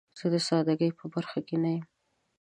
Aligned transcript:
زه 0.19 0.25
د 0.33 0.35
سادګۍ 0.47 0.91
په 0.99 1.05
برخه 1.13 1.39
کې 1.47 1.55
نه 1.63 1.69
یم. 1.75 1.83